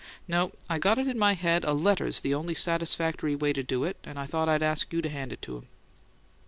No; 0.27 0.51
I 0.67 0.79
got 0.79 0.97
it 0.97 1.05
in 1.07 1.19
my 1.19 1.33
head 1.35 1.63
a 1.63 1.73
letter's 1.73 2.21
the 2.21 2.33
only 2.33 2.55
satisfactory 2.55 3.35
way 3.35 3.53
to 3.53 3.61
do 3.61 3.83
it, 3.83 3.97
and 4.03 4.17
I 4.17 4.25
thought 4.25 4.49
I'd 4.49 4.63
ask 4.63 4.91
you 4.91 4.99
to 4.99 5.09
hand 5.09 5.31
it 5.31 5.43
to 5.43 5.57
him." 5.57 5.67